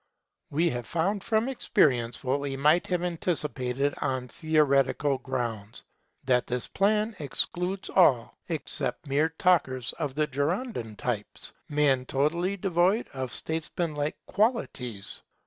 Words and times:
We 0.49 0.71
have 0.71 0.87
found 0.87 1.23
from 1.23 1.47
experience 1.47 2.23
what 2.23 2.39
we 2.39 2.57
might 2.57 2.87
have 2.87 3.03
anticipated 3.03 3.93
on 4.01 4.29
theoretical 4.29 5.19
grounds, 5.19 5.83
that 6.23 6.47
this 6.47 6.67
plan 6.67 7.15
excludes 7.19 7.87
all 7.87 8.35
except 8.49 9.05
mere 9.05 9.29
talkers 9.29 9.93
of 9.99 10.15
the 10.15 10.25
Girondin 10.25 10.95
type, 10.97 11.37
men 11.69 12.07
totally 12.07 12.57
devoid 12.57 13.09
of 13.13 13.31
statesman 13.31 13.93
like 13.93 14.17
qualities. 14.25 15.21